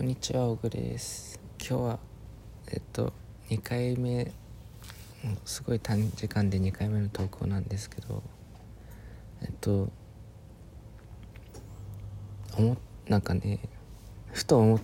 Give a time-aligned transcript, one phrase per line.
[0.00, 1.38] こんにちは、小暮です。
[1.58, 1.98] 今日は、
[2.72, 3.12] えっと、
[3.50, 4.32] 2回目、
[5.44, 8.22] すごい短時間で2回目の投稿なんですけど、
[9.42, 9.90] えっと、
[12.56, 12.76] 思っ
[13.08, 13.58] なんかね、
[14.32, 14.80] ふと思っ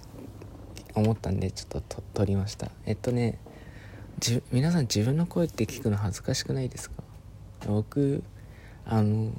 [0.95, 2.71] 思ったんで、ちょっとと撮りました。
[2.85, 3.39] えっとね、
[4.19, 7.03] じ皆さん自分の声って聞くの恥ずかしくないですか？
[7.67, 8.23] 僕、
[8.85, 9.33] あの、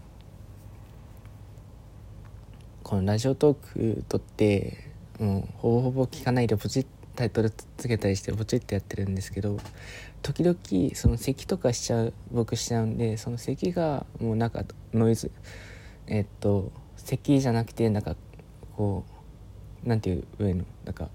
[2.82, 3.58] このラジオトー
[4.00, 4.87] ク撮って
[5.20, 6.86] もうほぼほぼ聞かないでポチッ
[7.16, 9.58] タイトルつけたりしてポチッてやってるんですけど
[10.22, 10.58] 時々
[10.96, 14.64] その咳とかしちゃう僕しちゃうんでその咳がもうなんか
[14.94, 15.32] ノイズ
[16.06, 18.16] えっと咳じゃなくてなんか
[18.76, 19.04] こ
[19.84, 21.10] うなんていう上のなんか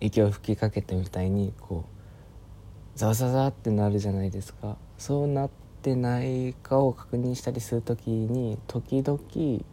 [0.00, 4.76] 息を吹きかけてみたいにこうザワザワザってなるじゃないですか。
[4.96, 5.50] そうなっ
[5.82, 9.64] てないかを確認したりする時に時々聞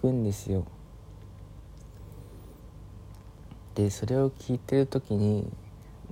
[0.00, 0.64] くんですよ。
[3.76, 5.52] でそれを聞いてる時に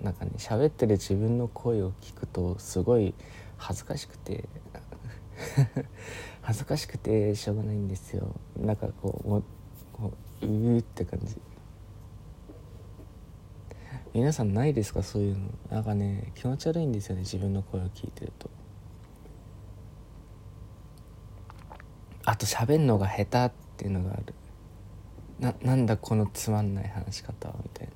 [0.03, 3.15] なんかね喋ってる自分の声を聞くとすごい
[3.57, 4.45] 恥ずかしくて
[6.43, 8.35] 恥ずかしくてしょうがないんですよ。
[8.61, 9.43] なんかこうう
[9.95, 11.41] こううーって感じ。
[14.13, 15.03] 皆さんないですか？
[15.03, 15.49] そういうの。
[15.71, 18.51] なんかね気持ち悪いんですよね自分の声を聞いてると。
[22.27, 24.35] あと喋るのが下手っていうのがある。
[25.39, 27.93] ななんだこのつまんない話し方みたいな。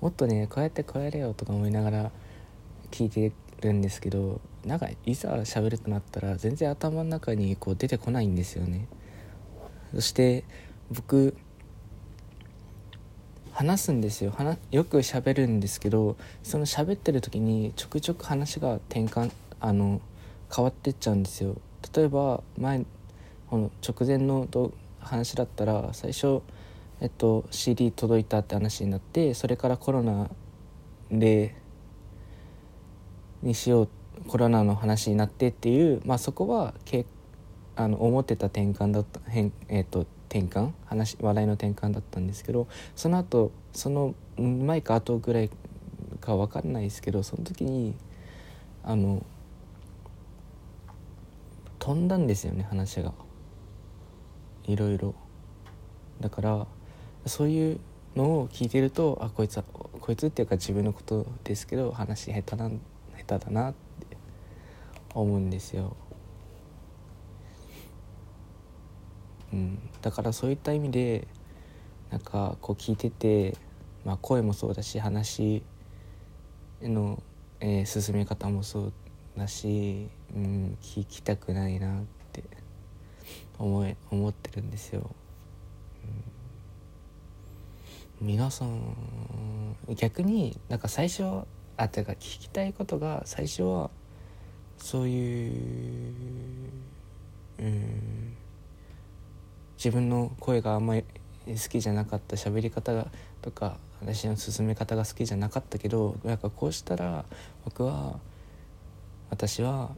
[0.00, 2.10] もっとねこうやってこうやれよとか思いながら
[2.90, 8.86] 聞いてるんですけどなんかいざ喋るとなったら全然頭の中にこう出てこないんですよね。
[9.94, 10.44] そして
[10.90, 11.36] 僕
[13.52, 14.30] 話すんですよ。
[14.30, 20.00] 話よく喋るんですけどその喋ってる時にちょくちょく話が転換あの
[20.54, 21.56] 変わってっちゃうんですよ。
[21.94, 22.84] 例えば前
[23.50, 24.72] この直前の動
[25.08, 26.42] 話だったら最初、
[27.00, 30.30] えっと、CD 届いたって話になってそれからコロナ
[31.10, 31.56] で
[33.42, 33.88] にしよう
[34.26, 37.06] コロナの話になってっていう、まあ、そこはけ
[37.76, 42.66] あの思ってた転換だった変、えっと、転換話話題の転換だったんですけど
[42.96, 45.50] その後その前か後ぐらい
[46.20, 47.94] か分かんないですけどその時に
[48.82, 49.24] あの
[51.78, 53.12] 飛んだんですよね話が。
[54.68, 55.14] いろいろ
[56.20, 56.66] だから
[57.26, 57.80] そういう
[58.14, 62.70] のを聞いてるとあこいつはこいつっていうか自分のことですけど話下手な
[63.26, 64.16] 下手だなって
[65.14, 65.96] 思うんですよ、
[69.52, 71.26] うん、だからそういった意味で
[72.10, 73.56] なんかこう聞いてて、
[74.04, 75.62] まあ、声もそうだし話
[76.82, 77.22] の、
[77.60, 78.92] えー進め方もそう
[79.36, 82.17] だし、うん、聞きたくないなって
[83.58, 85.10] 思い思ってるんですよ、
[88.20, 88.26] うん。
[88.28, 91.22] 皆さん逆になんか最初
[91.76, 93.90] あてか聞きたいことが最初は
[94.76, 96.12] そういう、
[97.60, 98.36] うん、
[99.76, 101.04] 自分の声があんまり
[101.46, 103.08] 好きじゃなかった喋り方が
[103.42, 107.24] とか話の進め方が好きじゃなかったけどなんかこうしたら
[107.64, 108.18] 僕は
[109.30, 109.90] 私は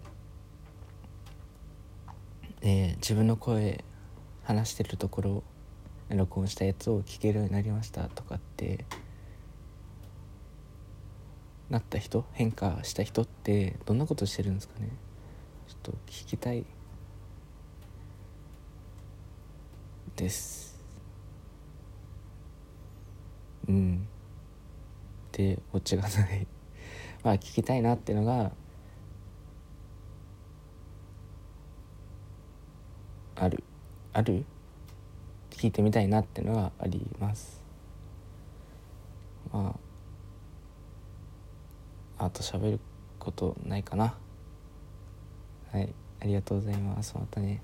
[2.63, 3.85] えー自分の声
[4.45, 5.43] 話してるところ
[6.09, 8.85] 録音したやつを聞けるようになりましたとかって
[11.69, 14.89] なった人変化した人ってどんなことしてるんですかね。
[15.69, 16.65] ちょっと聞きたい。
[20.17, 20.79] です。
[23.69, 24.07] うん。
[25.33, 26.47] でオチがない。
[27.23, 28.51] まあ聞きたいなっていうのが
[33.41, 33.65] ある
[34.13, 34.45] ある？
[35.51, 37.63] 聞いてみたいなっていうのがあります。
[39.51, 39.75] ま
[42.19, 42.81] ああと喋る
[43.19, 44.15] ことないかな。
[45.73, 47.15] はいありがとうございます。
[47.15, 47.63] またね。